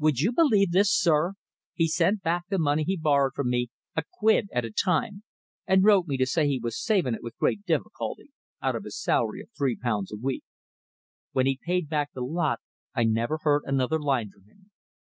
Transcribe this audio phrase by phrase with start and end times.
[0.00, 1.34] Will you believe this, sir!
[1.72, 5.22] He sent back the money he borrowed from me a quid at a time,
[5.68, 9.00] and wrote me to say he was saving it with great difficulty out of his
[9.00, 10.42] salary of three pounds a week.
[11.30, 12.58] When he'd paid back the lot,
[12.92, 14.72] I never heard another line from him.